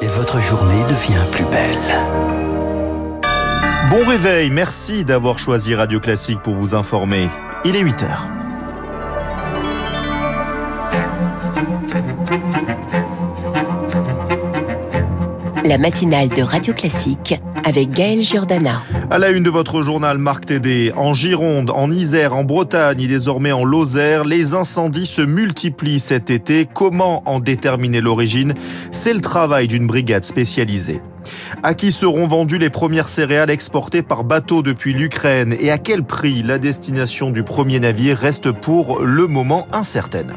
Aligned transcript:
et 0.00 0.06
votre 0.06 0.40
journée 0.40 0.84
devient 0.84 1.24
plus 1.30 1.44
belle. 1.44 1.78
Bon 3.90 4.04
réveil, 4.06 4.50
merci 4.50 5.04
d'avoir 5.04 5.38
choisi 5.38 5.74
Radio 5.74 5.98
Classique 5.98 6.40
pour 6.42 6.54
vous 6.54 6.74
informer. 6.74 7.28
Il 7.64 7.74
est 7.74 7.80
8 7.80 8.02
heures. 8.02 8.28
La 15.64 15.78
matinale 15.78 16.28
de 16.28 16.42
Radio 16.42 16.72
Classique 16.74 17.34
avec 17.68 17.90
Gaël 17.90 18.22
Giordana. 18.22 18.82
À 19.10 19.18
la 19.18 19.28
une 19.28 19.42
de 19.42 19.50
votre 19.50 19.82
journal, 19.82 20.16
Marc 20.16 20.46
Tédé, 20.46 20.90
en 20.96 21.12
Gironde, 21.12 21.70
en 21.70 21.90
Isère, 21.90 22.34
en 22.34 22.42
Bretagne 22.42 23.02
et 23.02 23.06
désormais 23.06 23.52
en 23.52 23.62
Lozère, 23.62 24.24
les 24.24 24.54
incendies 24.54 25.04
se 25.04 25.20
multiplient 25.20 26.00
cet 26.00 26.30
été. 26.30 26.66
Comment 26.72 27.22
en 27.26 27.40
déterminer 27.40 28.00
l'origine? 28.00 28.54
C'est 28.90 29.12
le 29.12 29.20
travail 29.20 29.68
d'une 29.68 29.86
brigade 29.86 30.24
spécialisée. 30.24 31.02
À 31.62 31.74
qui 31.74 31.92
seront 31.92 32.26
vendues 32.26 32.56
les 32.56 32.70
premières 32.70 33.10
céréales 33.10 33.50
exportées 33.50 34.00
par 34.00 34.24
bateau 34.24 34.62
depuis 34.62 34.94
l'Ukraine? 34.94 35.54
Et 35.60 35.70
à 35.70 35.76
quel 35.76 36.02
prix 36.02 36.42
la 36.42 36.56
destination 36.56 37.30
du 37.30 37.42
premier 37.42 37.80
navire 37.80 38.16
reste 38.16 38.50
pour 38.50 39.00
le 39.00 39.26
moment 39.26 39.66
incertaine? 39.72 40.32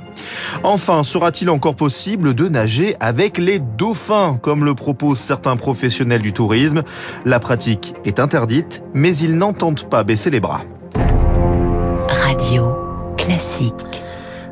Enfin, 0.63 1.03
sera-t-il 1.03 1.49
encore 1.49 1.75
possible 1.75 2.33
de 2.33 2.49
nager 2.49 2.97
avec 2.99 3.37
les 3.37 3.59
dauphins, 3.59 4.37
comme 4.41 4.65
le 4.65 4.75
proposent 4.75 5.19
certains 5.19 5.55
professionnels 5.55 6.21
du 6.21 6.33
tourisme? 6.33 6.83
La 7.23 7.39
pratique 7.39 7.93
est 8.03 8.19
interdite, 8.19 8.81
mais 8.95 9.15
ils 9.15 9.35
n'entendent 9.35 9.87
pas 9.87 10.03
baisser 10.03 10.31
les 10.31 10.39
bras. 10.39 10.61
Radio 12.09 12.75
classique. 13.15 14.00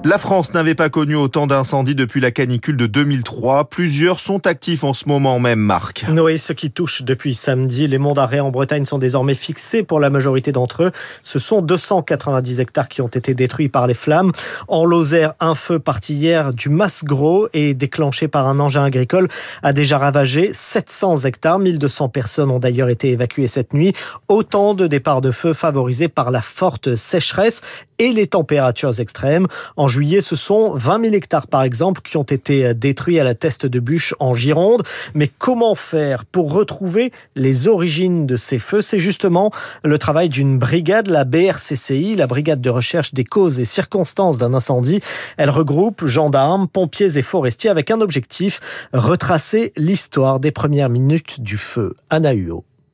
La 0.05 0.17
France 0.17 0.53
n'avait 0.53 0.75
pas 0.75 0.87
connu 0.87 1.15
autant 1.15 1.45
d'incendies 1.45 1.93
depuis 1.93 2.21
la 2.21 2.31
canicule 2.31 2.77
de 2.77 2.87
2003. 2.87 3.65
Plusieurs 3.65 4.21
sont 4.21 4.47
actifs 4.47 4.85
en 4.85 4.93
ce 4.93 5.09
moment 5.09 5.39
même, 5.39 5.59
Marc. 5.59 6.05
Oui, 6.09 6.37
ce 6.37 6.53
qui 6.53 6.71
touche 6.71 7.03
depuis 7.03 7.35
samedi, 7.35 7.85
les 7.85 7.97
monts 7.97 8.13
d'arrêt 8.13 8.39
en 8.39 8.49
Bretagne 8.49 8.85
sont 8.85 8.97
désormais 8.97 9.33
fixés 9.33 9.83
pour 9.83 9.99
la 9.99 10.09
majorité 10.09 10.53
d'entre 10.53 10.83
eux. 10.83 10.91
Ce 11.21 11.37
sont 11.37 11.61
290 11.61 12.61
hectares 12.61 12.87
qui 12.87 13.01
ont 13.01 13.09
été 13.09 13.33
détruits 13.33 13.67
par 13.67 13.87
les 13.87 13.93
flammes. 13.93 14.31
En 14.69 14.85
Lozère, 14.85 15.33
un 15.41 15.53
feu 15.53 15.79
parti 15.79 16.13
hier 16.13 16.53
du 16.53 16.69
Mas-Gros 16.69 17.49
et 17.51 17.73
déclenché 17.73 18.29
par 18.29 18.47
un 18.47 18.61
engin 18.61 18.85
agricole 18.85 19.27
a 19.63 19.73
déjà 19.73 19.97
ravagé 19.97 20.51
700 20.53 21.25
hectares. 21.25 21.59
1200 21.59 22.07
personnes 22.07 22.51
ont 22.51 22.59
d'ailleurs 22.59 22.89
été 22.89 23.09
évacuées 23.11 23.49
cette 23.49 23.73
nuit. 23.73 23.91
Autant 24.29 24.75
de 24.75 24.87
départs 24.87 25.19
de 25.19 25.31
feu 25.31 25.51
favorisés 25.51 26.07
par 26.07 26.31
la 26.31 26.41
forte 26.41 26.95
sécheresse 26.95 27.61
et 27.99 28.13
les 28.13 28.27
températures 28.27 28.99
extrêmes. 28.99 29.47
En 29.75 29.87
juillet, 29.87 30.21
ce 30.21 30.35
sont 30.35 30.73
20 30.73 31.03
000 31.03 31.15
hectares, 31.15 31.47
par 31.47 31.63
exemple, 31.63 32.01
qui 32.01 32.17
ont 32.17 32.23
été 32.23 32.73
détruits 32.73 33.19
à 33.19 33.23
la 33.23 33.35
teste 33.35 33.65
de 33.65 33.79
bûche 33.79 34.15
en 34.19 34.33
Gironde. 34.33 34.83
Mais 35.13 35.29
comment 35.37 35.75
faire 35.75 36.25
pour 36.25 36.53
retrouver 36.53 37.11
les 37.35 37.67
origines 37.67 38.25
de 38.25 38.37
ces 38.37 38.57
feux? 38.57 38.81
C'est 38.81 38.99
justement 38.99 39.51
le 39.83 39.97
travail 39.97 40.29
d'une 40.29 40.57
brigade, 40.57 41.07
la 41.07 41.25
BRCCI, 41.25 42.15
la 42.15 42.27
brigade 42.27 42.61
de 42.61 42.69
recherche 42.69 43.13
des 43.13 43.25
causes 43.25 43.59
et 43.59 43.65
circonstances 43.65 44.37
d'un 44.37 44.53
incendie. 44.53 45.01
Elle 45.37 45.49
regroupe 45.49 46.05
gendarmes, 46.05 46.67
pompiers 46.67 47.17
et 47.17 47.21
forestiers 47.21 47.69
avec 47.69 47.91
un 47.91 48.01
objectif, 48.01 48.59
retracer 48.93 49.73
l'histoire 49.75 50.39
des 50.39 50.51
premières 50.51 50.89
minutes 50.89 51.41
du 51.41 51.57
feu. 51.57 51.95
Anna. 52.09 52.29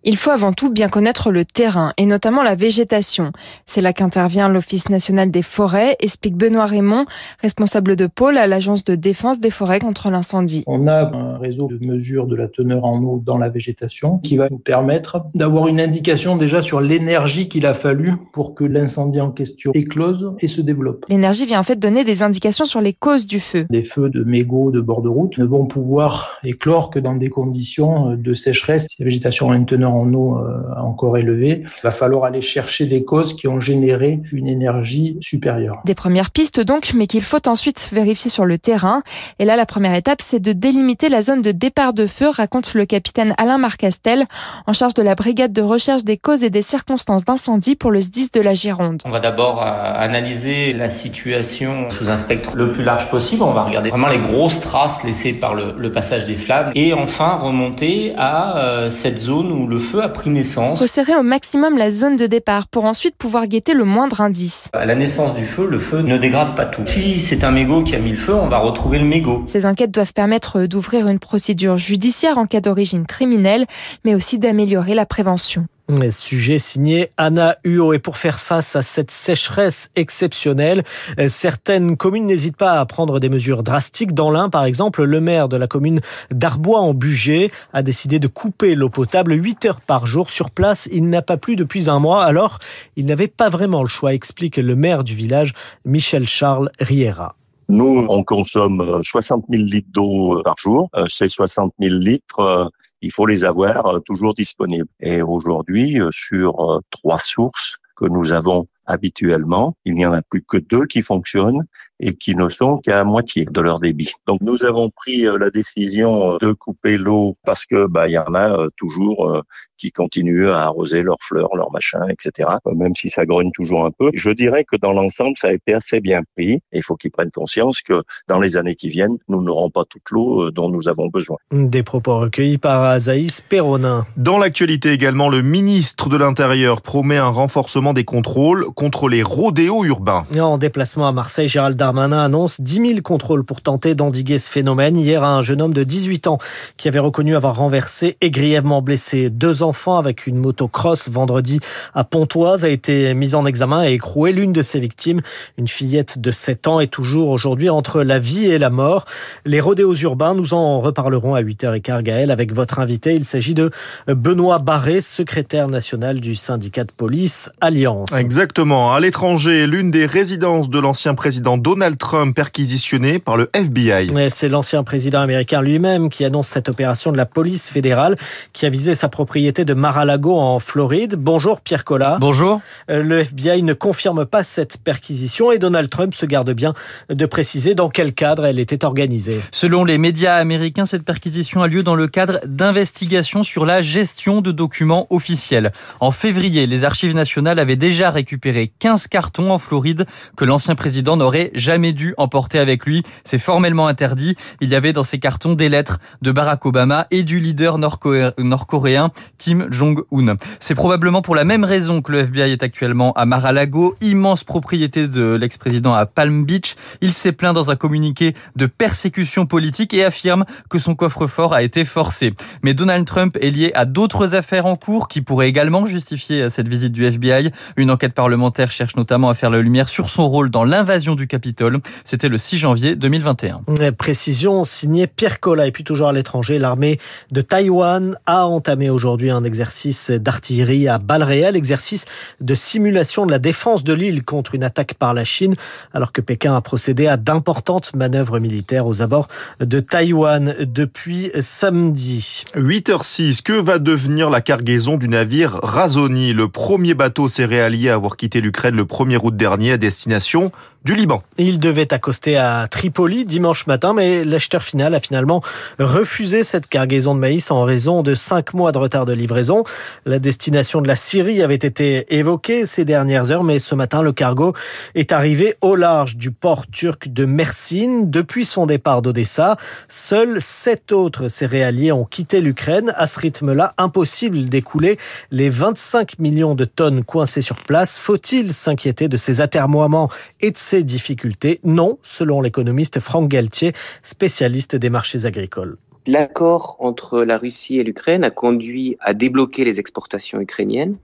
Il 0.08 0.18
faut 0.18 0.30
avant 0.30 0.54
tout 0.54 0.70
bien 0.70 0.88
connaître 0.88 1.32
le 1.32 1.46
terrain 1.46 1.92
et 1.98 2.06
notamment 2.06 2.44
la 2.44 2.54
végétation. 2.54 3.32
C'est 3.66 3.82
là 3.82 3.92
qu'intervient 3.92 4.48
l'Office 4.48 4.88
national 4.90 5.32
des 5.32 5.42
forêts, 5.42 5.96
explique 6.00 6.36
Benoît 6.36 6.68
Raymond, 6.68 7.06
responsable 7.42 7.96
de 7.96 8.06
pôle 8.06 8.38
à 8.38 8.46
l'Agence 8.46 8.84
de 8.84 8.94
défense 8.94 9.40
des 9.40 9.50
forêts 9.50 9.80
contre 9.80 10.12
l'incendie. 10.12 10.64
On 10.68 10.86
a 10.86 11.12
un 11.12 11.40
réseau 11.40 11.68
de 11.68 11.84
mesure 11.84 12.28
de 12.28 12.36
la 12.36 12.48
teneur 12.48 12.86
en 12.86 13.02
eau 13.02 13.20
dans 13.26 13.40
la 13.40 13.50
végétation 13.50 14.20
qui 14.20 14.38
va 14.38 14.48
nous 14.52 14.60
permettre 14.60 15.26
d'avoir 15.34 15.68
une 15.68 15.82
indication 15.82 16.38
déjà 16.38 16.62
sur 16.62 16.82
l'énergie 16.82 17.50
qu'il 17.50 17.66
a 17.66 17.74
fallu 17.74 18.14
pour 18.32 18.54
que 18.54 18.64
l'incendie 18.64 19.22
en 19.22 19.32
question 19.32 19.72
éclose 19.74 20.36
et 20.40 20.48
se 20.48 20.62
développe. 20.62 21.06
L'énergie 21.10 21.48
vient 21.48 21.60
en 21.60 21.64
fait 21.64 21.80
donner 21.80 22.04
des 22.04 22.22
indications 22.22 22.66
sur 22.66 22.80
les 22.80 22.94
causes 22.94 23.26
du 23.26 23.40
feu. 23.40 23.66
Les 23.72 23.84
feux 23.84 24.12
de 24.12 24.24
mégots 24.24 24.70
de 24.70 24.82
bord 24.82 25.02
de 25.02 25.10
route 25.10 25.36
ne 25.40 25.46
vont 25.46 25.66
pouvoir 25.66 26.38
éclore 26.44 26.92
que 26.92 27.00
dans 27.00 27.16
des 27.16 27.30
conditions 27.30 28.16
de 28.16 28.34
sécheresse. 28.36 28.86
La 29.00 29.06
végétation 29.06 29.50
a 29.50 29.56
une 29.56 29.66
teneur 29.66 29.95
en 29.96 30.14
eau 30.14 30.38
euh, 30.38 30.62
encore 30.82 31.18
élevée, 31.18 31.64
il 31.66 31.82
va 31.84 31.92
falloir 31.92 32.26
aller 32.26 32.42
chercher 32.42 32.86
des 32.86 33.04
causes 33.04 33.36
qui 33.36 33.48
ont 33.48 33.60
généré 33.60 34.22
une 34.32 34.48
énergie 34.48 35.18
supérieure. 35.22 35.82
Des 35.86 35.96
premières 35.96 36.32
pistes 36.32 36.60
donc, 36.60 36.94
mais 36.96 37.08
qu'il 37.08 37.24
faut 37.24 37.48
ensuite 37.48 37.90
vérifier 37.92 38.30
sur 38.30 38.46
le 38.46 38.58
terrain. 38.58 39.02
Et 39.40 39.46
là, 39.46 39.56
la 39.56 39.66
première 39.66 39.96
étape, 39.96 40.22
c'est 40.22 40.40
de 40.40 40.54
délimiter 40.54 41.10
la 41.10 41.22
zone 41.22 41.42
de 41.42 41.52
départ 41.52 41.94
de 41.94 42.08
feu, 42.08 42.30
raconte 42.30 42.74
le 42.74 42.86
capitaine 42.86 43.34
Alain 43.38 43.58
Marcastel, 43.58 44.26
en 44.68 44.74
charge 44.74 44.94
de 44.94 45.02
la 45.02 45.16
brigade 45.16 45.54
de 45.54 45.62
recherche 45.62 46.04
des 46.04 46.18
causes 46.18 46.44
et 46.44 46.50
des 46.50 46.62
circonstances 46.62 47.26
d'incendie 47.26 47.76
pour 47.76 47.92
le 47.92 48.02
SDIS 48.02 48.30
de 48.34 48.42
la 48.42 48.54
Gironde. 48.54 49.02
On 49.06 49.12
va 49.12 49.20
d'abord 49.20 49.62
euh, 49.62 49.66
analyser 49.66 50.74
la 50.74 50.90
situation 50.90 51.90
sous 51.90 52.10
un 52.10 52.18
spectre 52.18 52.56
le 52.56 52.72
plus 52.72 52.84
large 52.84 53.10
possible. 53.10 53.44
On 53.44 53.54
va 53.54 53.64
regarder 53.64 53.90
vraiment 53.90 54.08
les 54.08 54.20
grosses 54.20 54.60
traces 54.60 55.04
laissées 55.04 55.34
par 55.34 55.56
le, 55.56 55.74
le 55.78 55.92
passage 55.92 56.26
des 56.26 56.36
flammes 56.36 56.72
et 56.76 56.94
enfin 56.94 57.36
remonter 57.36 58.14
à 58.18 58.58
euh, 58.58 58.90
cette 58.92 59.18
zone 59.18 59.52
où 59.52 59.68
le 59.68 59.80
feu 59.86 60.02
a 60.02 60.10
pris 60.10 60.30
naissance. 60.30 60.82
Resserrer 60.82 61.16
au 61.16 61.24
maximum 61.24 61.78
la 61.78 61.92
zone 61.92 62.18
de 62.18 62.26
départ 62.26 62.68
pour 62.68 62.86
ensuite 62.86 63.16
pouvoir 63.16 63.48
guetter 63.48 63.74
le 63.74 63.86
moindre 63.86 64.22
indice. 64.22 64.70
À 64.74 64.86
la 64.86 64.96
naissance 64.96 65.36
du 65.36 65.46
feu, 65.46 65.68
le 65.70 65.80
feu 65.80 66.02
ne 66.02 66.18
dégrade 66.18 66.56
pas 66.56 66.66
tout. 66.66 66.82
Si 66.86 67.22
c'est 67.22 67.44
un 67.44 67.52
mégot 67.52 67.84
qui 67.84 67.96
a 67.96 68.00
mis 68.00 68.12
le 68.12 68.18
feu, 68.18 68.34
on 68.34 68.50
va 68.50 68.60
retrouver 68.60 69.00
le 69.00 69.06
mégot. 69.06 69.44
Ces 69.48 69.66
enquêtes 69.66 69.92
doivent 69.92 70.14
permettre 70.14 70.66
d'ouvrir 70.66 71.08
une 71.08 71.20
procédure 71.20 71.78
judiciaire 71.78 72.38
en 72.38 72.46
cas 72.46 72.62
d'origine 72.62 73.06
criminelle, 73.06 73.66
mais 74.04 74.16
aussi 74.16 74.40
d'améliorer 74.40 74.96
la 74.96 75.06
prévention. 75.06 75.68
Sujet 76.12 76.60
signé 76.60 77.12
Anna 77.18 77.58
Huot. 77.64 77.94
Et 77.94 78.00
pour 78.00 78.18
faire 78.18 78.40
face 78.40 78.76
à 78.76 78.82
cette 78.82 79.12
sécheresse 79.12 79.90
exceptionnelle, 79.96 80.84
certaines 81.28 81.98
communes 81.98 82.26
n'hésitent 82.26 82.58
pas 82.58 82.80
à 82.80 82.86
prendre 82.86 83.20
des 83.20 83.30
mesures 83.30 83.64
drastiques. 83.64 84.14
Dans 84.14 84.32
l'un, 84.32 84.50
par 84.50 84.66
exemple, 84.66 85.04
le 85.04 85.22
maire 85.22 85.50
de 85.50 85.58
la 85.58 85.68
commune 85.68 86.02
d'Arbois 86.32 86.80
en 86.80 86.94
Bugey 86.94 87.52
a 87.74 87.84
décidé 87.84 88.20
de 88.20 88.28
couper 88.28 88.76
l'eau 88.76 88.90
potable 88.90 89.34
8 89.34 89.66
heures 89.66 89.82
par 89.82 90.06
jour. 90.06 90.30
Sur 90.30 90.52
place, 90.52 90.90
il 90.92 91.10
n'a 91.10 91.22
pas 91.22 91.38
plu 91.38 91.56
depuis 91.56 91.90
un 91.90 92.00
mois. 92.00 92.24
Alors, 92.24 92.60
il 92.96 93.06
n'avait 93.06 93.28
pas 93.28 93.50
vraiment 93.50 93.84
le 93.84 93.90
choix, 93.90 94.14
explique 94.14 94.58
le 94.58 94.76
maire 94.76 95.04
du 95.04 95.16
village, 95.16 95.54
Michel 95.86 96.28
Charles 96.28 96.72
Riera. 96.80 97.36
Nous, 97.68 98.06
on 98.10 98.24
consomme 98.24 99.02
60 99.04 99.46
000 99.50 99.64
litres 99.64 99.90
d'eau 99.92 100.42
par 100.44 100.56
jour. 100.58 100.90
Ces 101.08 101.28
60 101.28 101.74
000 101.80 101.96
litres, 101.96 102.72
il 103.06 103.12
faut 103.12 103.28
les 103.28 103.46
avoir 103.46 104.02
toujours 104.04 104.34
disponibles. 104.34 104.90
Et 105.00 105.22
aujourd'hui, 105.22 106.00
sur 106.10 106.82
trois 106.90 107.20
sources 107.20 107.78
que 107.96 108.06
nous 108.06 108.32
avons 108.32 108.68
habituellement, 108.86 109.74
il 109.86 109.96
n'y 109.96 110.06
en 110.06 110.14
a 110.14 110.22
plus 110.30 110.42
que 110.42 110.58
deux 110.58 110.86
qui 110.86 111.02
fonctionnent 111.02 111.64
et 112.00 112.14
qui 112.14 112.36
ne 112.36 112.50
sont 112.50 112.78
qu'à 112.80 113.04
moitié 113.04 113.46
de 113.50 113.62
leur 113.62 113.80
débit. 113.80 114.12
Donc 114.28 114.42
nous 114.42 114.66
avons 114.66 114.90
pris 114.90 115.24
la 115.24 115.50
décision 115.50 116.38
de 116.38 116.52
couper 116.52 116.98
l'eau 116.98 117.34
parce 117.46 117.66
que 117.66 117.88
bah 117.88 118.08
il 118.08 118.14
y 118.14 118.18
en 118.18 118.34
a 118.34 118.68
toujours 118.78 119.44
qui 119.78 119.92
continuent 119.92 120.50
à 120.50 120.64
arroser 120.64 121.04
leurs 121.04 121.22
fleurs, 121.22 121.50
leurs 121.56 121.72
machins, 121.72 122.06
etc. 122.10 122.50
Même 122.66 122.96
si 122.96 123.10
ça 123.10 123.26
grogne 123.26 123.52
toujours 123.52 123.86
un 123.86 123.92
peu. 123.92 124.10
Je 124.14 124.32
dirais 124.32 124.64
que 124.64 124.78
dans 124.78 124.92
l'ensemble, 124.92 125.36
ça 125.38 125.50
a 125.50 125.54
été 125.54 125.74
assez 125.74 126.00
bien 126.02 126.22
pris. 126.36 126.54
Et 126.72 126.78
il 126.78 126.84
faut 126.84 126.96
qu'ils 126.96 127.12
prennent 127.12 127.32
conscience 127.32 127.82
que 127.82 128.04
dans 128.28 128.40
les 128.40 128.58
années 128.58 128.76
qui 128.76 128.90
viennent, 128.90 129.18
nous 129.28 129.44
n'aurons 129.44 129.70
pas 129.70 129.84
toute 129.86 130.10
l'eau 130.12 130.52
dont 130.52 130.70
nous 130.70 130.88
avons 130.88 131.08
besoin. 131.08 131.38
Des 131.52 131.84
propos 131.84 132.20
recueillis 132.20 132.58
par 132.58 132.84
Azaïs 132.84 133.42
Perronin. 133.42 134.06
Dans 134.18 134.38
l'actualité 134.38 134.92
également, 134.92 135.30
le 135.30 135.42
ministre 135.42 136.10
de 136.10 136.18
l'Intérieur 136.18 136.82
promet 136.82 137.18
un 137.18 137.30
renforcement 137.30 137.94
des 137.94 138.06
contrôles 138.06 138.66
contre 138.76 139.08
les 139.08 139.24
rodéos 139.24 139.86
urbains. 139.86 140.26
En 140.38 140.58
déplacement 140.58 141.08
à 141.08 141.12
Marseille, 141.14 141.48
Gérald 141.48 141.78
Darmanin 141.78 142.20
annonce 142.20 142.60
10 142.60 142.76
000 142.76 143.02
contrôles 143.02 143.46
pour 143.46 143.62
tenter 143.62 143.96
d'endiguer 143.96 144.38
ce 144.38 144.50
phénomène. 144.50 144.98
Hier, 144.98 145.24
un 145.24 145.42
jeune 145.42 145.62
homme 145.62 145.74
de 145.74 145.84
18 145.84 146.28
ans 146.28 146.38
qui 146.76 146.90
avait 146.90 147.00
reconnu 147.00 147.36
avoir 147.36 147.56
renversé 147.56 148.18
et 148.20 148.30
grièvement 148.30 148.82
blessé 148.82 149.30
deux 149.30 149.64
enfants 149.64 149.98
avec 149.98 150.28
une 150.28 150.38
motocross 150.38 151.10
vendredi 151.10 151.60
à 151.94 152.04
Pontoise 152.04 152.66
a 152.66 152.70
été 152.70 153.14
mis 153.14 153.34
en 153.34 153.46
examen 153.46 153.86
et 153.86 153.94
écroué. 153.94 154.34
L'une 154.34 154.52
de 154.52 154.62
ses 154.62 154.80
victimes, 154.80 155.22
une 155.58 155.70
fillette 155.70 156.20
de 156.20 156.32
7 156.32 156.68
ans, 156.68 156.80
est 156.82 156.88
toujours 156.88 157.30
aujourd'hui 157.30 157.70
entre 157.70 158.04
la 158.04 158.20
vie 158.20 158.46
et 158.46 158.60
la 158.60 158.70
mort. 158.70 159.06
Les 159.46 159.62
rodéos 159.62 159.96
urbains, 159.96 160.36
nous 160.36 160.54
en 160.54 160.82
reparlerons 160.82 161.34
à 161.34 161.42
8h15 161.42 162.04
Gaël 162.04 162.30
avec 162.30 162.54
votre 162.54 162.80
invité. 162.80 163.14
Il 163.14 163.24
s'agit 163.24 163.54
de 163.54 163.72
Benoît 164.08 164.60
Barré, 164.60 165.00
secrétaire 165.00 165.70
national 165.70 166.20
du 166.20 166.36
syndicat 166.36 166.84
de 166.84 166.92
police 166.92 167.50
Alliance. 167.62 168.14
Exactement. 168.14 168.65
Justement, 168.66 168.96
à 168.96 169.00
l'étranger, 169.00 169.68
l'une 169.68 169.92
des 169.92 170.08
résidences 170.08 170.72
de 170.72 170.80
l'ancien 170.80 171.14
président 171.14 171.56
Donald 171.56 172.00
Trump 172.00 172.36
perquisitionnée 172.36 173.20
par 173.20 173.38
le 173.38 173.48
FBI. 173.54 174.08
C'est 174.32 174.50
l'ancien 174.50 174.84
président 174.84 175.20
américain 175.22 175.62
lui-même 175.62 176.10
qui 176.10 176.26
annonce 176.26 176.48
cette 176.48 176.68
opération 176.68 177.12
de 177.12 177.18
la 177.18 177.28
police 177.28 177.70
fédérale 177.70 178.16
qui 178.54 178.66
a 178.66 178.72
visé 178.72 178.96
sa 178.96 179.08
propriété 179.08 179.66
de 179.66 179.76
Mar-a-Lago 179.76 180.36
en 180.36 180.58
Floride. 180.58 181.14
Bonjour 181.16 181.62
Pierre 181.62 181.84
Collat. 181.84 182.18
Bonjour. 182.20 182.60
Euh, 182.90 183.04
le 183.04 183.20
FBI 183.20 183.62
ne 183.62 183.74
confirme 183.74 184.26
pas 184.26 184.44
cette 184.44 184.80
perquisition 184.80 185.52
et 185.52 185.60
Donald 185.60 185.92
Trump 185.92 186.16
se 186.16 186.26
garde 186.26 186.50
bien 186.50 186.74
de 187.10 187.26
préciser 187.28 187.76
dans 187.76 187.90
quel 187.90 188.14
cadre 188.16 188.48
elle 188.48 188.58
était 188.58 188.84
organisée. 188.84 189.42
Selon 189.52 189.84
les 189.84 190.00
médias 190.00 190.38
américains, 190.38 190.88
cette 190.88 191.04
perquisition 191.04 191.62
a 191.62 191.68
lieu 191.68 191.84
dans 191.84 191.94
le 191.94 192.08
cadre 192.08 192.40
d'investigations 192.48 193.44
sur 193.44 193.64
la 193.68 193.84
gestion 193.84 194.42
de 194.42 194.52
documents 194.52 195.06
officiels. 195.12 195.72
En 196.00 196.10
février, 196.10 196.66
les 196.66 196.84
archives 196.84 197.14
nationales 197.14 197.60
avaient 197.60 197.76
déjà 197.76 198.10
récupéré 198.10 198.55
15 198.80 199.08
cartons 199.08 199.52
en 199.52 199.60
Floride 199.60 200.06
que 200.36 200.46
l'ancien 200.46 200.76
président 200.76 201.18
n'aurait 201.18 201.52
jamais 201.54 201.94
dû 201.94 202.14
emporter 202.18 202.60
avec 202.60 202.86
lui. 202.86 203.04
C'est 203.24 203.38
formellement 203.38 203.88
interdit. 203.88 204.36
Il 204.62 204.70
y 204.70 204.76
avait 204.76 204.94
dans 204.94 205.04
ces 205.04 205.20
cartons 205.20 205.54
des 205.54 205.70
lettres 205.70 206.00
de 206.22 206.32
Barack 206.32 206.66
Obama 206.66 207.08
et 207.12 207.24
du 207.24 207.40
leader 207.40 207.78
nord-coréen 207.78 209.12
Kim 209.38 209.68
Jong-un. 209.70 210.36
C'est 210.60 210.76
probablement 210.76 211.22
pour 211.22 211.36
la 211.36 211.44
même 211.44 211.64
raison 211.64 212.02
que 212.02 212.12
le 212.12 212.20
FBI 212.20 212.52
est 212.52 212.64
actuellement 212.64 213.14
à 213.14 213.26
Mar-a-Lago, 213.26 213.96
immense 214.02 214.44
propriété 214.44 215.08
de 215.08 215.34
l'ex-président 215.34 215.94
à 215.94 216.06
Palm 216.06 216.46
Beach. 216.46 216.76
Il 217.02 217.14
s'est 217.14 217.32
plaint 217.32 217.54
dans 217.54 217.72
un 217.72 217.76
communiqué 217.76 218.34
de 218.56 218.66
persécution 218.66 219.46
politique 219.46 219.94
et 219.94 220.04
affirme 220.04 220.46
que 220.70 220.80
son 220.80 220.96
coffre-fort 220.96 221.54
a 221.54 221.64
été 221.64 221.86
forcé. 221.86 222.34
Mais 222.64 222.74
Donald 222.74 223.06
Trump 223.06 223.38
est 223.42 223.52
lié 223.52 223.72
à 223.76 223.86
d'autres 223.86 224.36
affaires 224.36 224.66
en 224.66 224.76
cours 224.76 225.08
qui 225.08 225.22
pourraient 225.22 225.50
également 225.50 225.86
justifier 225.86 226.50
cette 226.50 226.68
visite 226.68 226.92
du 226.92 227.06
FBI. 227.06 227.52
Une 227.78 227.92
enquête 227.92 228.14
parlementaire 228.14 228.45
cherche 228.70 228.96
notamment 228.96 229.30
à 229.30 229.34
faire 229.34 229.50
la 229.50 229.62
lumière 229.62 229.90
sur 229.90 230.10
son 230.10 230.28
rôle 230.28 230.50
dans 230.50 230.64
l'invasion 230.64 231.16
du 231.16 231.28
Capitole. 231.28 231.80
C'était 232.04 232.30
le 232.30 232.38
6 232.38 232.58
janvier 232.58 232.96
2021. 232.96 233.62
Précision 233.98 234.64
signée 234.64 235.08
Pierre 235.08 235.40
Collat. 235.40 235.68
Et 235.68 235.72
puis 235.72 235.84
toujours 235.84 236.08
à 236.08 236.14
l'étranger, 236.14 236.60
l'armée 236.60 237.00
de 237.32 237.42
Taïwan 237.42 238.18
a 238.26 238.48
entamé 238.48 238.90
aujourd'hui 238.90 239.30
un 239.30 239.44
exercice 239.44 240.12
d'artillerie 240.12 240.88
à 240.88 240.98
balles 240.98 241.24
réelles, 241.24 241.56
exercice 241.56 242.06
de 242.42 242.56
simulation 242.56 243.26
de 243.26 243.32
la 243.32 243.40
défense 243.40 243.84
de 243.84 243.94
l'île 243.94 244.24
contre 244.24 244.56
une 244.56 244.64
attaque 244.64 244.96
par 244.96 245.14
la 245.14 245.24
Chine, 245.24 245.56
alors 245.94 246.12
que 246.12 246.22
Pékin 246.22 246.56
a 246.56 246.62
procédé 246.62 247.08
à 247.08 247.18
d'importantes 247.18 247.94
manœuvres 247.96 248.40
militaires 248.40 248.88
aux 248.88 249.02
abords 249.02 249.28
de 249.60 249.80
Taïwan 249.80 250.56
depuis 250.60 251.32
samedi. 251.40 252.44
8h06, 252.56 253.42
que 253.42 253.54
va 253.54 253.80
devenir 253.80 254.30
la 254.30 254.42
cargaison 254.42 254.98
du 254.98 255.08
navire 255.08 255.60
Razoni, 255.64 256.34
le 256.34 256.48
premier 256.48 256.94
bateau 256.94 257.28
céréalier 257.28 257.90
à 257.90 257.96
avoir 257.96 258.18
quitté 258.18 258.35
l'Ukraine 258.42 258.76
le 258.76 258.84
1er 258.84 259.20
août 259.22 259.36
dernier 259.36 259.74
à 259.74 259.78
destination 259.78 260.52
du 260.86 260.94
Liban. 260.94 261.24
Il 261.40 261.60
devait 261.60 261.92
accoster 261.92 262.38
à 262.38 262.68
Tripoli 262.70 263.26
dimanche 263.26 263.66
matin, 263.66 263.94
mais 263.94 264.24
l'acheteur 264.24 264.62
final 264.62 264.94
a 264.94 265.00
finalement 265.00 265.42
refusé 265.80 266.44
cette 266.44 266.68
cargaison 266.68 267.16
de 267.16 267.20
maïs 267.20 267.50
en 267.50 267.64
raison 267.64 268.04
de 268.04 268.14
cinq 268.14 268.54
mois 268.54 268.72
de 268.72 268.78
retard 268.78 269.06
de 269.06 269.12
livraison. 269.12 269.64
La 270.06 270.20
destination 270.20 270.84
de 270.84 270.88
la 270.88 270.96
Syrie 270.96 271.42
avait 271.42 271.56
été 271.56 272.16
évoquée 272.16 272.68
ces 272.68 272.86
dernières 272.86 273.32
heures, 273.32 273.44
mais 273.44 273.58
ce 273.58 273.74
matin, 273.74 274.04
le 274.04 274.12
cargo 274.12 274.54
est 274.94 275.12
arrivé 275.12 275.56
au 275.62 275.76
large 275.76 276.18
du 276.18 276.30
port 276.30 276.68
turc 276.68 277.08
de 277.08 277.26
Mersin. 277.26 278.02
Depuis 278.04 278.46
son 278.46 278.68
départ 278.68 279.02
d'Odessa, 279.02 279.58
seuls 279.88 280.40
sept 280.40 280.92
autres 280.92 281.30
céréaliers 281.30 281.94
ont 281.94 282.06
quitté 282.06 282.42
l'Ukraine. 282.42 282.94
À 282.96 283.08
ce 283.08 283.20
rythme-là, 283.20 283.74
impossible 283.80 284.50
d'écouler 284.50 285.00
les 285.32 285.50
25 285.50 286.20
millions 286.20 286.54
de 286.54 286.66
tonnes 286.66 287.04
coincées 287.04 287.42
sur 287.42 287.56
place. 287.56 287.98
Faut-il 287.98 288.54
s'inquiéter 288.54 289.08
de 289.08 289.18
ces 289.18 289.42
atermoiements 289.42 290.12
et 290.42 290.52
de 290.52 290.58
ces 290.58 290.75
difficultés 290.84 291.60
Non, 291.64 291.98
selon 292.02 292.42
l'économiste 292.42 293.00
Franck 293.00 293.30
Galtier, 293.30 293.74
spécialiste 294.04 294.76
des 294.76 294.90
marchés 294.90 295.26
agricoles. 295.26 295.78
L'accord 296.08 296.76
entre 296.80 297.24
la 297.24 297.38
Russie 297.38 297.80
et 297.80 297.84
l'Ukraine 297.84 298.24
a 298.24 298.30
conduit 298.30 298.96
à 299.00 299.14
débloquer 299.14 299.66
les 299.66 299.80
exportations 299.80 300.40
ukrainiennes. 300.40 300.98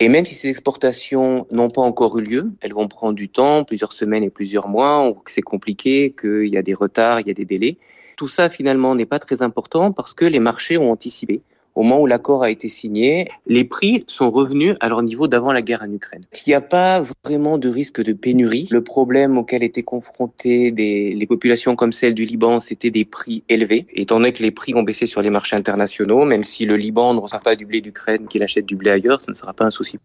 Et 0.00 0.08
même 0.08 0.24
si 0.24 0.36
ces 0.36 0.48
exportations 0.48 1.46
n'ont 1.50 1.70
pas 1.70 1.82
encore 1.82 2.18
eu 2.18 2.22
lieu, 2.22 2.52
elles 2.60 2.72
vont 2.72 2.86
prendre 2.86 3.14
du 3.14 3.28
temps, 3.28 3.64
plusieurs 3.64 3.92
semaines 3.92 4.22
et 4.22 4.30
plusieurs 4.30 4.68
mois, 4.68 5.12
que 5.24 5.32
c'est 5.32 5.42
compliqué, 5.42 6.14
qu'il 6.18 6.46
y 6.46 6.56
a 6.56 6.62
des 6.62 6.74
retards, 6.74 7.20
il 7.20 7.26
y 7.26 7.30
a 7.30 7.34
des 7.34 7.44
délais. 7.44 7.78
Tout 8.16 8.28
ça 8.28 8.48
finalement 8.48 8.94
n'est 8.94 9.06
pas 9.06 9.18
très 9.18 9.42
important 9.42 9.90
parce 9.90 10.14
que 10.14 10.24
les 10.24 10.38
marchés 10.38 10.78
ont 10.78 10.92
anticipé 10.92 11.42
au 11.78 11.84
moment 11.84 12.00
où 12.00 12.06
l'accord 12.06 12.42
a 12.42 12.50
été 12.50 12.68
signé, 12.68 13.28
les 13.46 13.62
prix 13.62 14.02
sont 14.08 14.32
revenus 14.32 14.74
à 14.80 14.88
leur 14.88 15.00
niveau 15.02 15.28
d'avant 15.28 15.52
la 15.52 15.62
guerre 15.62 15.82
en 15.82 15.92
Ukraine. 15.92 16.24
Il 16.44 16.50
n'y 16.50 16.54
a 16.54 16.60
pas 16.60 17.04
vraiment 17.24 17.56
de 17.56 17.68
risque 17.68 18.02
de 18.02 18.12
pénurie. 18.12 18.66
Le 18.72 18.82
problème 18.82 19.38
auquel 19.38 19.62
étaient 19.62 19.84
confrontées 19.84 20.72
les 20.72 21.26
populations 21.28 21.76
comme 21.76 21.92
celle 21.92 22.14
du 22.14 22.24
Liban, 22.24 22.58
c'était 22.58 22.90
des 22.90 23.04
prix 23.04 23.44
élevés. 23.48 23.86
Étant 23.94 24.16
donné 24.16 24.32
que 24.32 24.42
les 24.42 24.50
prix 24.50 24.74
ont 24.74 24.82
baissé 24.82 25.06
sur 25.06 25.22
les 25.22 25.30
marchés 25.30 25.54
internationaux, 25.54 26.24
même 26.24 26.42
si 26.42 26.66
le 26.66 26.74
Liban 26.74 27.14
ne 27.14 27.20
reçoit 27.20 27.38
pas 27.38 27.54
du 27.54 27.64
blé 27.64 27.80
d'Ukraine, 27.80 28.26
qu'il 28.26 28.42
achète 28.42 28.66
du 28.66 28.74
blé 28.74 28.90
ailleurs, 28.90 29.20
ça 29.20 29.30
ne 29.30 29.36
sera 29.36 29.52
pas 29.52 29.64
un 29.64 29.70
souci. 29.70 30.00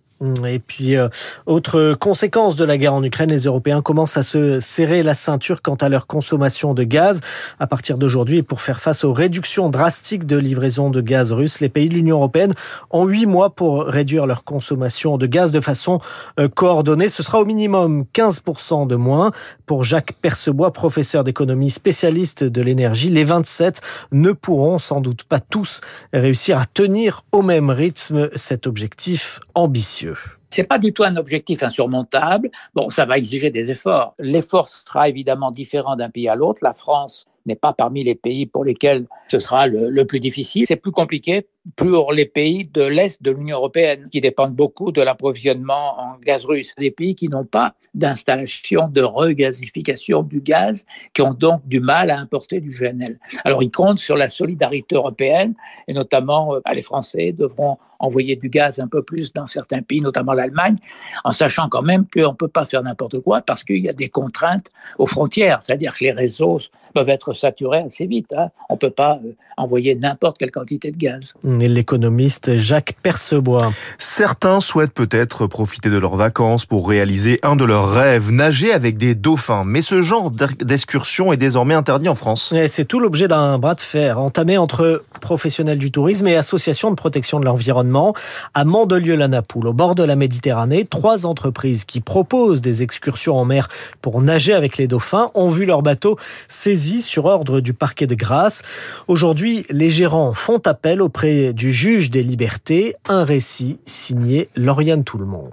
Et 0.47 0.59
puis, 0.59 0.95
euh, 0.95 1.09
autre 1.45 1.95
conséquence 1.99 2.55
de 2.55 2.63
la 2.63 2.77
guerre 2.77 2.93
en 2.93 3.03
Ukraine, 3.03 3.29
les 3.29 3.43
Européens 3.43 3.81
commencent 3.81 4.15
à 4.15 4.23
se 4.23 4.59
serrer 4.59 5.03
la 5.03 5.15
ceinture 5.15 5.61
quant 5.61 5.75
à 5.75 5.89
leur 5.89 6.07
consommation 6.07 6.73
de 6.73 6.83
gaz. 6.83 7.19
À 7.59 7.67
partir 7.67 7.97
d'aujourd'hui, 7.97 8.41
pour 8.43 8.61
faire 8.61 8.79
face 8.79 9.03
aux 9.03 9.11
réductions 9.11 9.69
drastiques 9.69 10.25
de 10.25 10.37
livraison 10.37 10.89
de 10.89 11.01
gaz 11.01 11.33
russe, 11.33 11.59
les 11.63 11.69
pays 11.69 11.89
de 11.89 11.95
l'Union 11.95 12.17
européenne 12.17 12.53
ont 12.91 13.07
huit 13.07 13.25
mois 13.25 13.49
pour 13.55 13.85
réduire 13.85 14.25
leur 14.25 14.43
consommation 14.43 15.17
de 15.17 15.25
gaz 15.25 15.51
de 15.51 15.61
façon 15.61 15.99
euh, 16.39 16.47
coordonnée. 16.47 17.09
Ce 17.09 17.23
sera 17.23 17.39
au 17.39 17.45
minimum 17.45 18.05
15% 18.13 18.85
de 18.85 18.95
moins. 18.95 19.31
Pour 19.65 19.83
Jacques 19.83 20.13
Percebois, 20.21 20.71
professeur 20.73 21.23
d'économie 21.23 21.71
spécialiste 21.71 22.43
de 22.43 22.61
l'énergie, 22.61 23.09
les 23.09 23.23
27 23.23 23.81
ne 24.11 24.31
pourront 24.33 24.77
sans 24.77 24.99
doute 24.99 25.23
pas 25.23 25.39
tous 25.39 25.81
réussir 26.11 26.59
à 26.59 26.65
tenir 26.65 27.23
au 27.31 27.41
même 27.41 27.69
rythme 27.69 28.29
cet 28.35 28.67
objectif 28.67 29.39
ambitieux. 29.55 30.15
C'est 30.49 30.65
pas 30.65 30.77
du 30.77 30.93
tout 30.93 31.03
un 31.03 31.15
objectif 31.15 31.63
insurmontable. 31.63 32.51
Bon, 32.75 32.91
ça 32.91 33.05
va 33.05 33.17
exiger 33.17 33.49
des 33.49 33.71
efforts. 33.71 34.13
L'effort 34.19 34.69
sera 34.69 35.09
évidemment 35.09 35.49
différent 35.49 35.95
d'un 35.95 36.11
pays 36.11 36.29
à 36.29 36.35
l'autre. 36.35 36.59
La 36.61 36.75
France 36.75 37.25
n'est 37.47 37.55
pas 37.55 37.73
parmi 37.73 38.03
les 38.03 38.15
pays 38.15 38.45
pour 38.45 38.63
lesquels 38.63 39.07
ce 39.29 39.39
sera 39.39 39.65
le, 39.65 39.89
le 39.89 40.05
plus 40.05 40.19
difficile. 40.19 40.65
C'est 40.67 40.75
plus 40.75 40.91
compliqué 40.91 41.47
pour 41.75 42.11
les 42.11 42.25
pays 42.25 42.69
de 42.73 42.83
l'Est 42.83 43.21
de 43.23 43.31
l'Union 43.31 43.57
européenne, 43.57 44.03
qui 44.11 44.21
dépendent 44.21 44.55
beaucoup 44.55 44.91
de 44.91 45.01
l'approvisionnement 45.01 45.99
en 45.99 46.17
gaz 46.17 46.45
russe. 46.45 46.73
Des 46.77 46.91
pays 46.91 47.15
qui 47.15 47.29
n'ont 47.29 47.45
pas 47.45 47.73
d'installation 47.93 48.87
de 48.87 49.01
regasification 49.01 50.23
du 50.23 50.41
gaz, 50.41 50.85
qui 51.13 51.21
ont 51.21 51.33
donc 51.33 51.65
du 51.67 51.79
mal 51.79 52.09
à 52.09 52.17
importer 52.17 52.59
du 52.59 52.69
GNL. 52.69 53.19
Alors 53.45 53.61
ils 53.61 53.71
comptent 53.71 53.99
sur 53.99 54.17
la 54.17 54.29
solidarité 54.29 54.95
européenne, 54.95 55.53
et 55.87 55.93
notamment 55.93 56.55
euh, 56.55 56.59
les 56.73 56.81
Français 56.81 57.31
devront 57.31 57.77
envoyer 57.99 58.35
du 58.35 58.49
gaz 58.49 58.79
un 58.79 58.87
peu 58.87 59.01
plus 59.01 59.31
dans 59.31 59.47
certains 59.47 59.81
pays, 59.81 60.01
notamment 60.01 60.33
l'Allemagne, 60.33 60.77
en 61.23 61.31
sachant 61.31 61.69
quand 61.69 61.83
même 61.83 62.05
qu'on 62.13 62.31
ne 62.31 62.35
peut 62.35 62.47
pas 62.47 62.65
faire 62.65 62.83
n'importe 62.83 63.19
quoi 63.19 63.41
parce 63.41 63.63
qu'il 63.63 63.83
y 63.83 63.89
a 63.89 63.93
des 63.93 64.09
contraintes 64.09 64.67
aux 64.97 65.07
frontières, 65.07 65.61
c'est-à-dire 65.61 65.95
que 65.97 66.03
les 66.03 66.11
réseaux 66.11 66.59
peuvent 66.93 67.09
être 67.09 67.33
saturés 67.33 67.79
assez 67.79 68.05
vite. 68.05 68.33
Hein. 68.33 68.49
On 68.69 68.73
ne 68.73 68.79
peut 68.79 68.91
pas 68.91 69.19
euh, 69.23 69.33
envoyer 69.57 69.95
n'importe 69.95 70.37
quelle 70.37 70.51
quantité 70.51 70.91
de 70.91 70.97
gaz 70.97 71.33
l'économiste 71.59 72.57
Jacques 72.57 72.95
Percebois. 73.01 73.71
Certains 73.97 74.59
souhaitent 74.59 74.93
peut-être 74.93 75.47
profiter 75.47 75.89
de 75.89 75.97
leurs 75.97 76.15
vacances 76.15 76.65
pour 76.65 76.87
réaliser 76.87 77.39
un 77.43 77.55
de 77.55 77.65
leurs 77.65 77.91
rêves, 77.91 78.31
nager 78.31 78.73
avec 78.73 78.97
des 78.97 79.15
dauphins. 79.15 79.63
Mais 79.65 79.81
ce 79.81 80.01
genre 80.01 80.31
d'excursion 80.31 81.33
est 81.33 81.37
désormais 81.37 81.73
interdit 81.73 82.09
en 82.09 82.15
France. 82.15 82.53
C'est 82.67 82.85
tout 82.85 82.99
l'objet 82.99 83.27
d'un 83.27 83.57
bras 83.59 83.75
de 83.75 83.81
fer 83.81 84.19
entamé 84.19 84.57
entre 84.57 85.03
professionnels 85.21 85.77
du 85.77 85.91
tourisme 85.91 86.27
et 86.27 86.35
associations 86.35 86.89
de 86.89 86.95
protection 86.95 87.39
de 87.39 87.45
l'environnement. 87.45 88.13
À 88.53 88.65
Mandelieu-la-Napoule, 88.65 89.67
au 89.67 89.73
bord 89.73 89.95
de 89.95 90.03
la 90.03 90.15
Méditerranée, 90.15 90.85
trois 90.85 91.25
entreprises 91.25 91.85
qui 91.85 92.01
proposent 92.01 92.61
des 92.61 92.83
excursions 92.83 93.37
en 93.37 93.45
mer 93.45 93.69
pour 94.01 94.21
nager 94.21 94.53
avec 94.53 94.77
les 94.77 94.87
dauphins 94.87 95.31
ont 95.33 95.49
vu 95.49 95.65
leur 95.65 95.81
bateau 95.81 96.17
saisi 96.47 97.01
sur 97.01 97.25
ordre 97.25 97.59
du 97.59 97.73
parquet 97.73 98.07
de 98.07 98.15
Grasse. 98.15 98.61
Aujourd'hui, 99.07 99.65
les 99.69 99.89
gérants 99.89 100.33
font 100.33 100.61
appel 100.65 101.01
auprès 101.01 101.42
du 101.51 101.71
juge 101.71 102.09
des 102.09 102.23
libertés, 102.23 102.95
un 103.09 103.25
récit 103.25 103.79
signé 103.85 104.47
Lauriane 104.55 105.03
Tout-le-Monde. 105.03 105.51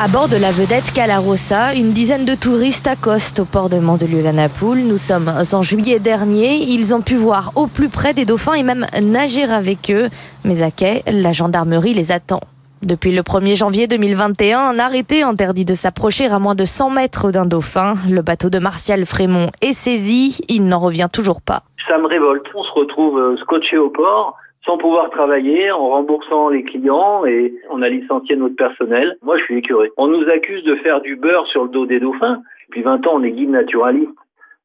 À 0.00 0.08
bord 0.08 0.28
de 0.28 0.36
la 0.36 0.50
vedette 0.50 0.92
Calarossa, 0.94 1.74
une 1.74 1.92
dizaine 1.92 2.24
de 2.24 2.34
touristes 2.34 2.86
accostent 2.86 3.40
au 3.40 3.44
port 3.44 3.68
de 3.68 3.78
Mandelieu-la-Napoule. 3.78 4.78
Nous 4.78 4.98
sommes 4.98 5.28
en 5.28 5.62
juillet 5.62 5.98
dernier. 5.98 6.54
Ils 6.56 6.94
ont 6.94 7.02
pu 7.02 7.16
voir 7.16 7.52
au 7.54 7.66
plus 7.66 7.88
près 7.88 8.14
des 8.14 8.24
dauphins 8.24 8.54
et 8.54 8.62
même 8.62 8.86
nager 9.02 9.44
avec 9.44 9.90
eux. 9.90 10.08
Mais 10.44 10.62
à 10.62 10.70
quai, 10.70 11.02
la 11.06 11.32
gendarmerie 11.32 11.94
les 11.94 12.12
attend. 12.12 12.40
Depuis 12.82 13.12
le 13.14 13.20
1er 13.20 13.56
janvier 13.56 13.86
2021, 13.86 14.58
un 14.58 14.78
arrêté 14.78 15.22
interdit 15.22 15.66
de 15.66 15.74
s'approcher 15.74 16.26
à 16.28 16.38
moins 16.38 16.54
de 16.54 16.64
100 16.64 16.90
mètres 16.90 17.30
d'un 17.30 17.44
dauphin. 17.44 17.94
Le 18.08 18.22
bateau 18.22 18.48
de 18.48 18.58
Martial 18.58 19.04
Frémont 19.04 19.50
est 19.60 19.74
saisi. 19.74 20.40
Il 20.48 20.66
n'en 20.66 20.78
revient 20.78 21.08
toujours 21.12 21.42
pas. 21.42 21.62
Ça 21.86 21.98
me 21.98 22.06
révolte. 22.06 22.46
On 22.54 22.64
se 22.64 22.72
retrouve 22.72 23.18
euh, 23.18 23.36
scotché 23.42 23.76
au 23.76 23.90
port 23.90 24.34
sans 24.64 24.76
pouvoir 24.78 25.10
travailler, 25.10 25.70
en 25.70 25.88
remboursant 25.88 26.50
les 26.50 26.62
clients 26.62 27.24
et 27.24 27.54
on 27.70 27.82
a 27.82 27.88
licencié 27.88 28.36
notre 28.36 28.56
personnel. 28.56 29.16
Moi, 29.22 29.38
je 29.38 29.44
suis 29.44 29.58
écœuré. 29.58 29.90
On 29.96 30.08
nous 30.08 30.28
accuse 30.28 30.62
de 30.64 30.76
faire 30.76 31.00
du 31.00 31.16
beurre 31.16 31.46
sur 31.46 31.64
le 31.64 31.70
dos 31.70 31.86
des 31.86 32.00
dauphins. 32.00 32.42
Depuis 32.68 32.82
20 32.82 33.06
ans, 33.06 33.12
on 33.14 33.22
est 33.22 33.32
guide 33.32 33.50
naturaliste. 33.50 34.10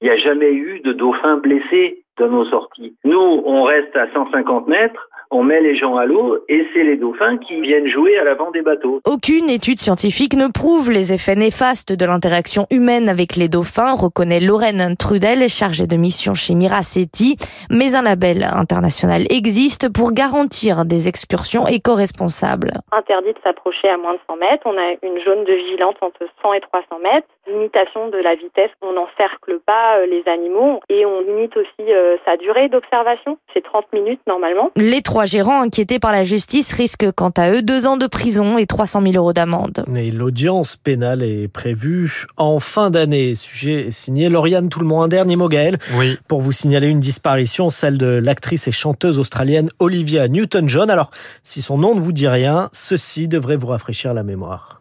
Il 0.02 0.06
n'y 0.06 0.14
a 0.14 0.18
jamais 0.18 0.52
eu 0.52 0.82
de 0.82 0.92
dauphins 0.92 1.38
blessés 1.38 2.04
dans 2.18 2.28
nos 2.28 2.46
sorties. 2.46 2.96
Nous, 3.04 3.18
on 3.18 3.64
reste 3.64 3.96
à 3.96 4.12
150 4.12 4.68
mètres 4.68 5.10
on 5.32 5.44
met 5.44 5.62
les 5.62 5.76
gens 5.76 5.96
à 5.96 6.06
l'eau 6.06 6.38
et 6.50 6.66
c'est 6.74 6.84
les 6.84 6.98
dauphins 6.98 7.38
qui 7.38 7.60
viennent 7.62 7.88
jouer 7.88 8.18
à 8.18 8.24
l'avant 8.24 8.52
des 8.52 8.62
bateaux. 8.62 9.02
Aucune 9.06 9.50
étude 9.50 9.80
scientifique 9.80 10.36
ne 10.36 10.48
prouve 10.48 10.92
les 10.92 11.14
effets 11.14 11.36
néfastes 11.36 11.94
de 11.94 12.06
l'interaction 12.06 12.68
humaine 12.72 13.10
avec 13.10 13.36
les 13.36 13.50
dauphins, 13.50 13.94
reconnaît 13.94 14.40
Lorraine 14.40 14.96
Trudel, 14.98 15.50
chargée 15.50 15.88
de 15.88 15.96
mission 15.96 16.34
chez 16.34 16.56
Miraceti. 16.56 17.38
Mais 17.70 17.96
un 17.96 18.04
label 18.04 18.44
international 18.44 19.24
existe 19.30 19.92
pour 19.92 20.12
garantir 20.12 20.86
des 20.86 21.08
excursions 21.08 21.68
éco-responsables. 21.68 22.72
Interdit 22.92 23.34
de 23.34 23.40
s'approcher 23.44 23.90
à 23.90 23.98
moins 23.98 24.14
de 24.14 24.20
100 24.28 24.38
mètres. 24.38 24.64
On 24.66 24.78
a 24.78 24.92
une 25.04 25.20
zone 25.24 25.44
de 25.46 25.54
vigilance 25.54 25.96
entre 26.02 26.26
100 26.42 26.54
et 26.54 26.62
300 26.62 27.00
mètres. 27.04 27.28
Limitation 27.48 28.10
de 28.10 28.18
la 28.18 28.36
vitesse. 28.36 28.72
On 28.82 28.94
n'encercle 28.94 29.60
pas 29.66 30.00
euh, 30.00 30.06
les 30.08 30.24
animaux 30.32 30.80
et 30.90 31.06
on 31.06 31.22
limite 31.22 31.56
aussi 31.58 31.92
euh, 31.92 32.18
sa 32.26 32.38
durée 32.38 32.70
d'observation. 32.70 33.38
C'est 33.54 33.64
30 33.64 33.86
minutes 33.94 34.22
normalement. 34.28 34.72
Les 34.76 35.02
trois 35.02 35.26
gérants 35.26 35.62
inquiétés 35.62 36.00
par 36.00 36.12
la 36.12 36.24
justice 36.24 36.74
risquent 36.74 37.12
quant 37.12 37.32
à 37.38 37.52
eux 37.52 37.62
deux 37.62 37.88
ans 37.88 37.98
de 37.98 38.08
prison 38.08 38.58
et 38.58 38.66
300 38.66 39.02
000 39.02 39.14
euros 39.16 39.34
d'amende. 39.34 39.86
Et 39.96 40.12
l'audience 40.12 40.76
pénale 40.76 41.24
est 41.24 41.52
prévue 41.52 42.26
en 42.38 42.60
fin 42.60 42.90
d'année. 42.90 43.36
Sujet 43.36 43.92
signé 43.92 44.30
Lauriane 44.30 44.70
Tout 44.70 44.80
le 44.80 44.88
monde. 44.88 45.04
Un 45.04 45.08
dernier 45.08 45.36
mot, 45.36 45.50
Gaël. 45.50 45.78
Oui. 45.98 46.18
Pour 46.28 46.42
vous 46.42 46.52
signaler 46.52 46.88
une 46.88 47.00
disparition, 47.00 47.70
celle 47.70 47.98
de 47.98 48.08
l'actrice 48.08 48.68
et 48.68 48.72
chanteuse 48.72 49.20
australienne 49.20 49.70
Olivia 49.80 50.28
Newton-John. 50.28 50.90
Alors, 50.90 51.12
si 51.44 51.62
son 51.62 51.78
nom 51.78 51.96
ne 51.96 52.00
vous 52.00 52.12
dit 52.12 52.28
rien, 52.28 52.70
ceci 52.72 53.28
devrait 53.28 53.58
vous 53.58 53.68
rafraîchir 53.68 54.14
la 54.14 54.24
mémoire. 54.24 54.80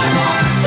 Ooh, 0.00 0.04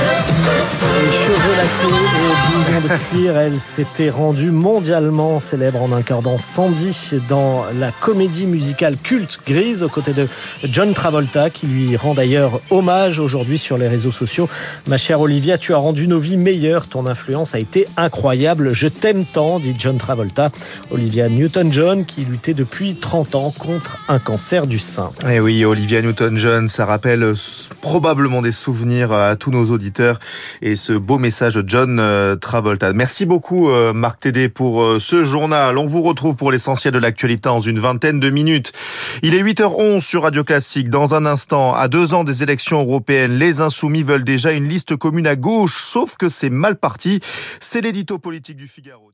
ooh, 0.03 0.85
ooh. 0.85 0.90
Cheveux 1.07 1.55
lactés 1.57 1.87
et 1.87 2.77
blouson 2.77 2.81
de 2.81 3.09
cuir, 3.09 3.37
elle 3.37 3.59
s'était 3.59 4.09
rendue 4.09 4.51
mondialement 4.51 5.39
célèbre 5.39 5.81
en 5.81 5.91
incarnant 5.91 6.37
Sandy 6.37 6.95
dans 7.27 7.65
la 7.79 7.91
comédie 7.91 8.45
musicale 8.45 8.95
culte 9.01 9.39
Grise 9.47 9.81
aux 9.81 9.89
côtés 9.89 10.13
de 10.13 10.27
John 10.65 10.93
Travolta 10.93 11.49
qui 11.49 11.65
lui 11.67 11.97
rend 11.97 12.13
d'ailleurs 12.13 12.61
hommage 12.69 13.19
aujourd'hui 13.19 13.57
sur 13.57 13.77
les 13.77 13.87
réseaux 13.87 14.11
sociaux. 14.11 14.47
Ma 14.87 14.97
chère 14.97 15.21
Olivia, 15.21 15.57
tu 15.57 15.73
as 15.73 15.77
rendu 15.77 16.07
nos 16.07 16.19
vies 16.19 16.37
meilleures, 16.37 16.87
ton 16.87 17.07
influence 17.07 17.55
a 17.55 17.59
été 17.59 17.87
incroyable, 17.97 18.73
je 18.73 18.87
t'aime 18.87 19.25
tant, 19.25 19.59
dit 19.59 19.73
John 19.77 19.97
Travolta. 19.97 20.51
Olivia 20.91 21.29
Newton-John 21.29 22.05
qui 22.05 22.25
luttait 22.25 22.53
depuis 22.53 22.95
30 22.95 23.35
ans 23.35 23.51
contre 23.57 23.97
un 24.07 24.19
cancer 24.19 24.67
du 24.67 24.77
sein. 24.77 25.09
Eh 25.27 25.39
oui, 25.39 25.65
Olivia 25.65 26.01
Newton-John, 26.01 26.69
ça 26.69 26.85
rappelle 26.85 27.33
probablement 27.81 28.41
des 28.41 28.51
souvenirs 28.51 29.11
à 29.11 29.35
tous 29.35 29.51
nos 29.51 29.65
auditeurs 29.71 30.19
et 30.61 30.75
ce 30.75 30.90
beau 30.97 31.17
message 31.17 31.59
John 31.65 31.99
euh, 31.99 32.35
Travolta. 32.35 32.93
Merci 32.93 33.25
beaucoup 33.25 33.69
euh, 33.69 33.93
Marc 33.93 34.21
Tédé 34.21 34.49
pour 34.49 34.83
euh, 34.83 34.99
ce 34.99 35.23
journal. 35.23 35.77
On 35.77 35.85
vous 35.85 36.01
retrouve 36.01 36.35
pour 36.35 36.51
l'essentiel 36.51 36.93
de 36.93 36.99
l'actualité 36.99 37.49
dans 37.49 37.61
une 37.61 37.79
vingtaine 37.79 38.19
de 38.19 38.29
minutes. 38.29 38.71
Il 39.21 39.35
est 39.35 39.43
8h11 39.43 40.01
sur 40.01 40.23
Radio 40.23 40.43
Classique. 40.43 40.89
Dans 40.89 41.15
un 41.15 41.25
instant, 41.25 41.73
à 41.73 41.87
deux 41.87 42.13
ans 42.13 42.23
des 42.23 42.43
élections 42.43 42.81
européennes, 42.81 43.33
les 43.33 43.61
insoumis 43.61 44.03
veulent 44.03 44.23
déjà 44.23 44.51
une 44.51 44.67
liste 44.67 44.95
commune 44.95 45.27
à 45.27 45.35
gauche, 45.35 45.83
sauf 45.83 46.17
que 46.17 46.29
c'est 46.29 46.49
mal 46.49 46.75
parti. 46.75 47.19
C'est 47.59 47.81
l'édito 47.81 48.17
politique 48.17 48.57
du 48.57 48.67
Figaro. 48.67 49.11